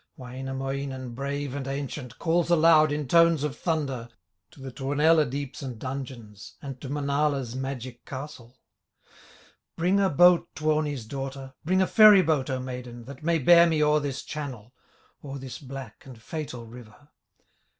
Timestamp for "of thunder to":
3.43-4.59